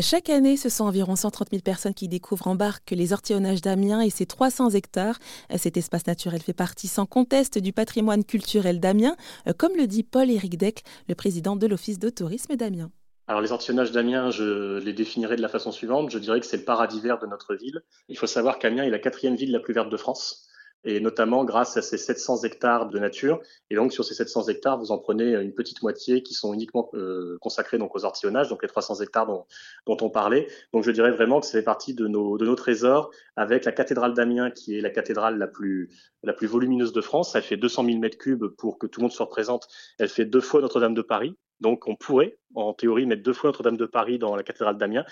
Chaque 0.00 0.28
année, 0.30 0.56
ce 0.56 0.68
sont 0.68 0.84
environ 0.84 1.16
130 1.16 1.48
000 1.50 1.62
personnes 1.62 1.94
qui 1.94 2.08
découvrent 2.08 2.46
en 2.46 2.54
barque 2.54 2.90
les 2.92 3.12
ortillonnages 3.12 3.62
d'Amiens 3.62 4.00
et 4.00 4.10
ses 4.10 4.26
300 4.26 4.70
hectares. 4.70 5.18
Cet 5.56 5.76
espace 5.76 6.06
naturel 6.06 6.40
fait 6.40 6.52
partie 6.52 6.88
sans 6.88 7.06
conteste 7.06 7.58
du 7.58 7.72
patrimoine 7.72 8.24
culturel 8.24 8.80
d'Amiens, 8.80 9.16
comme 9.56 9.76
le 9.76 9.86
dit 9.86 10.04
Paul-Éric 10.04 10.56
Deck, 10.56 10.84
le 11.08 11.14
président 11.14 11.56
de 11.56 11.66
l'Office 11.66 11.98
de 11.98 12.10
tourisme 12.10 12.54
d'Amiens. 12.54 12.90
Alors 13.26 13.40
les 13.40 13.50
ortillonnages 13.52 13.92
d'Amiens, 13.92 14.30
je 14.30 14.78
les 14.78 14.92
définirais 14.92 15.36
de 15.36 15.42
la 15.42 15.48
façon 15.48 15.72
suivante. 15.72 16.10
Je 16.10 16.18
dirais 16.18 16.40
que 16.40 16.46
c'est 16.46 16.58
le 16.58 16.64
paradis 16.64 17.00
vert 17.00 17.18
de 17.18 17.26
notre 17.26 17.54
ville. 17.54 17.82
Il 18.08 18.16
faut 18.16 18.26
savoir 18.26 18.58
qu'Amiens 18.58 18.84
est 18.84 18.90
la 18.90 18.98
quatrième 18.98 19.36
ville 19.36 19.52
la 19.52 19.60
plus 19.60 19.74
verte 19.74 19.90
de 19.90 19.96
France 19.96 20.47
et 20.84 21.00
notamment 21.00 21.44
grâce 21.44 21.76
à 21.76 21.82
ces 21.82 21.98
700 21.98 22.44
hectares 22.44 22.88
de 22.88 22.98
nature. 22.98 23.40
Et 23.70 23.76
donc 23.76 23.92
sur 23.92 24.04
ces 24.04 24.14
700 24.14 24.48
hectares, 24.48 24.78
vous 24.78 24.92
en 24.92 24.98
prenez 24.98 25.34
une 25.34 25.52
petite 25.52 25.82
moitié 25.82 26.22
qui 26.22 26.34
sont 26.34 26.54
uniquement 26.54 26.88
euh, 26.94 27.36
consacrés 27.40 27.78
donc 27.78 27.94
aux 27.96 28.04
ortillonnages, 28.04 28.48
donc 28.48 28.62
les 28.62 28.68
300 28.68 29.00
hectares 29.00 29.26
dont, 29.26 29.46
dont, 29.86 29.96
on 30.00 30.10
parlait. 30.10 30.46
Donc 30.72 30.84
je 30.84 30.90
dirais 30.90 31.10
vraiment 31.10 31.40
que 31.40 31.46
c'est 31.46 31.62
partie 31.62 31.94
de 31.94 32.06
nos, 32.06 32.38
de 32.38 32.46
nos 32.46 32.54
trésors, 32.54 33.10
avec 33.36 33.64
la 33.64 33.72
cathédrale 33.72 34.14
d'Amiens 34.14 34.50
qui 34.50 34.76
est 34.76 34.80
la 34.80 34.90
cathédrale 34.90 35.38
la 35.38 35.46
plus 35.46 35.90
la 36.22 36.32
plus 36.32 36.46
volumineuse 36.46 36.92
de 36.92 37.00
France. 37.00 37.34
Elle 37.34 37.42
fait 37.42 37.56
200 37.56 37.84
000 37.84 37.98
mètres 37.98 38.18
cubes 38.18 38.46
pour 38.46 38.78
que 38.78 38.86
tout 38.86 39.00
le 39.00 39.04
monde 39.04 39.12
se 39.12 39.22
représente. 39.22 39.68
Elle 39.98 40.08
fait 40.08 40.24
deux 40.24 40.40
fois 40.40 40.60
Notre-Dame 40.60 40.94
de 40.94 41.02
Paris. 41.02 41.36
Donc 41.60 41.88
on 41.88 41.96
pourrait, 41.96 42.38
en 42.54 42.72
théorie, 42.72 43.06
mettre 43.06 43.22
deux 43.22 43.32
fois 43.32 43.48
Notre-Dame 43.48 43.76
de 43.76 43.86
Paris 43.86 44.18
dans 44.18 44.36
la 44.36 44.42
cathédrale 44.42 44.78
d'Amiens. 44.78 45.04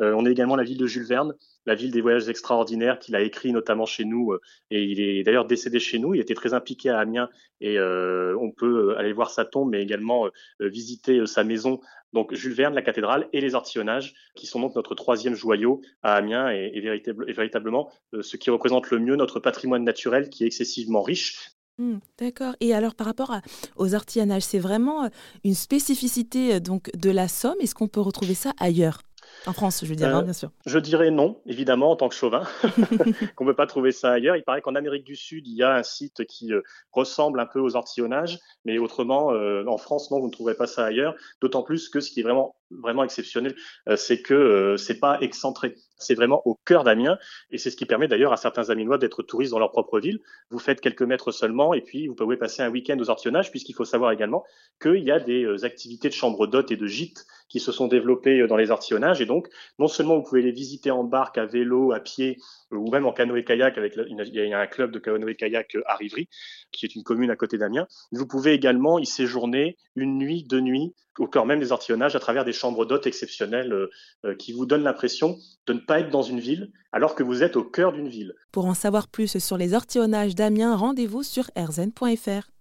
Euh, 0.00 0.12
on 0.16 0.26
est 0.26 0.30
également 0.30 0.56
la 0.56 0.64
ville 0.64 0.76
de 0.76 0.86
Jules 0.86 1.06
Verne, 1.06 1.34
la 1.66 1.74
ville 1.74 1.90
des 1.90 2.00
voyages 2.00 2.28
extraordinaires 2.28 2.98
qu'il 2.98 3.16
a 3.16 3.20
écrit 3.20 3.52
notamment 3.52 3.86
chez 3.86 4.04
nous. 4.04 4.32
Euh, 4.32 4.40
et 4.70 4.82
il 4.82 5.00
est 5.00 5.22
d'ailleurs 5.22 5.46
décédé 5.46 5.80
chez 5.80 5.98
nous. 5.98 6.14
Il 6.14 6.20
était 6.20 6.34
très 6.34 6.52
impliqué 6.52 6.90
à 6.90 6.98
Amiens 6.98 7.30
et 7.60 7.78
euh, 7.78 8.36
on 8.38 8.50
peut 8.50 8.96
aller 8.96 9.12
voir 9.12 9.30
sa 9.30 9.44
tombe, 9.44 9.70
mais 9.70 9.82
également 9.82 10.28
visiter 10.60 11.26
sa 11.26 11.44
maison. 11.44 11.80
Donc 12.12 12.34
Jules 12.34 12.54
Verne, 12.54 12.74
la 12.74 12.82
cathédrale 12.82 13.28
et 13.32 13.40
les 13.40 13.54
ortillonnages, 13.54 14.14
qui 14.34 14.46
sont 14.46 14.60
donc 14.60 14.74
notre 14.76 14.94
troisième 14.94 15.34
joyau 15.34 15.80
à 16.02 16.14
Amiens 16.14 16.50
et 16.50 16.80
véritablement 16.80 17.90
ce 18.20 18.36
qui 18.36 18.50
représente 18.50 18.90
le 18.90 18.98
mieux 18.98 19.16
notre 19.16 19.40
patrimoine 19.40 19.84
naturel 19.84 20.28
qui 20.28 20.44
est 20.44 20.46
excessivement 20.46 21.02
riche, 21.02 21.53
Mmh, 21.78 21.96
d'accord. 22.18 22.54
Et 22.60 22.72
alors 22.72 22.94
par 22.94 23.06
rapport 23.06 23.34
aux 23.76 23.94
artillonnages, 23.94 24.42
c'est 24.42 24.58
vraiment 24.58 25.08
une 25.42 25.54
spécificité 25.54 26.60
donc 26.60 26.90
de 26.96 27.10
la 27.10 27.28
Somme? 27.28 27.56
Est-ce 27.60 27.74
qu'on 27.74 27.88
peut 27.88 28.00
retrouver 28.00 28.34
ça 28.34 28.52
ailleurs? 28.60 29.00
En 29.46 29.52
France, 29.52 29.80
je 29.82 29.88
veux 29.88 29.96
dire, 29.96 30.14
hein, 30.14 30.22
bien 30.22 30.32
sûr. 30.32 30.50
Je 30.66 30.78
dirais 30.78 31.10
non, 31.10 31.40
évidemment, 31.46 31.90
en 31.90 31.96
tant 31.96 32.08
que 32.08 32.14
chauvin, 32.14 32.44
qu'on 33.36 33.44
ne 33.44 33.50
peut 33.50 33.56
pas 33.56 33.66
trouver 33.66 33.90
ça 33.90 34.12
ailleurs. 34.12 34.36
Il 34.36 34.44
paraît 34.44 34.60
qu'en 34.60 34.74
Amérique 34.74 35.04
du 35.04 35.16
Sud, 35.16 35.46
il 35.46 35.54
y 35.54 35.62
a 35.62 35.74
un 35.74 35.82
site 35.82 36.24
qui 36.26 36.52
ressemble 36.92 37.40
un 37.40 37.46
peu 37.46 37.58
aux 37.58 37.76
artillonnages, 37.76 38.38
mais 38.64 38.78
autrement, 38.78 39.32
en 39.66 39.78
France, 39.78 40.10
non, 40.10 40.20
vous 40.20 40.26
ne 40.26 40.32
trouverez 40.32 40.54
pas 40.54 40.66
ça 40.66 40.84
ailleurs. 40.84 41.14
D'autant 41.40 41.62
plus 41.62 41.88
que 41.88 42.00
ce 42.00 42.10
qui 42.10 42.20
est 42.20 42.22
vraiment 42.22 42.54
vraiment 42.82 43.04
exceptionnel, 43.04 43.54
c'est 43.96 44.22
que 44.22 44.76
c'est 44.76 44.98
pas 44.98 45.18
excentré. 45.20 45.74
C'est 45.96 46.14
vraiment 46.14 46.42
au 46.44 46.58
cœur 46.64 46.84
d'Amiens 46.84 47.18
et 47.50 47.58
c'est 47.58 47.70
ce 47.70 47.76
qui 47.76 47.86
permet 47.86 48.08
d'ailleurs 48.08 48.32
à 48.32 48.36
certains 48.36 48.68
Amiénois 48.70 48.98
d'être 48.98 49.22
touristes 49.22 49.52
dans 49.52 49.58
leur 49.58 49.70
propre 49.70 50.00
ville. 50.00 50.20
Vous 50.50 50.58
faites 50.58 50.80
quelques 50.80 51.02
mètres 51.02 51.30
seulement 51.30 51.72
et 51.72 51.80
puis 51.80 52.08
vous 52.08 52.14
pouvez 52.14 52.36
passer 52.36 52.62
un 52.62 52.70
week-end 52.70 52.98
aux 52.98 53.10
ortillonnages 53.10 53.50
puisqu'il 53.50 53.74
faut 53.74 53.84
savoir 53.84 54.10
également 54.10 54.44
qu'il 54.82 55.04
y 55.04 55.10
a 55.10 55.20
des 55.20 55.64
activités 55.64 56.08
de 56.08 56.14
chambre 56.14 56.46
d'hôtes 56.46 56.72
et 56.72 56.76
de 56.76 56.86
gîtes 56.86 57.26
qui 57.48 57.60
se 57.60 57.70
sont 57.70 57.86
développées 57.86 58.46
dans 58.46 58.56
les 58.56 58.70
artillonnages 58.70 59.20
et 59.20 59.26
donc 59.26 59.48
non 59.78 59.86
seulement 59.86 60.16
vous 60.16 60.24
pouvez 60.24 60.42
les 60.42 60.50
visiter 60.50 60.90
en 60.90 61.04
barque, 61.04 61.38
à 61.38 61.46
vélo, 61.46 61.92
à 61.92 62.00
pied 62.00 62.38
ou 62.72 62.90
même 62.90 63.06
en 63.06 63.12
canoë-kayak 63.12 63.78
avec 63.78 63.94
il 63.96 64.34
y 64.34 64.52
a 64.52 64.58
un 64.58 64.66
club 64.66 64.90
de 64.90 64.98
canoë-kayak 64.98 65.76
à 65.86 65.94
Rivry 65.94 66.28
qui 66.72 66.86
est 66.86 66.94
une 66.94 67.04
commune 67.04 67.30
à 67.30 67.36
côté 67.36 67.56
d'Amiens. 67.56 67.86
Vous 68.10 68.26
pouvez 68.26 68.52
également 68.52 68.98
y 68.98 69.06
séjourner 69.06 69.76
une 69.94 70.18
nuit, 70.18 70.44
deux 70.44 70.60
nuits 70.60 70.92
au 71.18 71.28
cœur 71.28 71.46
même 71.46 71.60
des 71.60 71.70
artillonnages 71.70 72.16
à 72.16 72.20
travers 72.20 72.44
des 72.44 72.52
chambres 72.64 72.86
d'hôtes 72.86 73.06
exceptionnelles 73.06 73.72
euh, 73.72 73.90
euh, 74.24 74.34
qui 74.34 74.52
vous 74.54 74.64
donnent 74.64 74.84
l'impression 74.84 75.38
de 75.66 75.74
ne 75.74 75.80
pas 75.80 76.00
être 76.00 76.10
dans 76.10 76.22
une 76.22 76.40
ville 76.40 76.72
alors 76.92 77.14
que 77.14 77.22
vous 77.22 77.42
êtes 77.42 77.56
au 77.56 77.64
cœur 77.64 77.92
d'une 77.92 78.08
ville. 78.08 78.34
Pour 78.52 78.64
en 78.64 78.74
savoir 78.74 79.08
plus 79.08 79.38
sur 79.38 79.58
les 79.58 79.74
ortillonnages 79.74 80.34
d'Amiens, 80.34 80.74
rendez-vous 80.74 81.22
sur 81.22 81.50
rzn.fr. 81.56 82.53